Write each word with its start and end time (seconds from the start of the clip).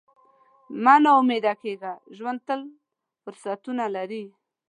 مه 0.83 0.95
نا 1.03 1.11
امیده 1.19 1.53
کېږه، 1.63 1.93
ژوند 2.17 2.39
تل 2.47 2.61
فرصتونه 3.23 3.85
لري. 3.95 4.25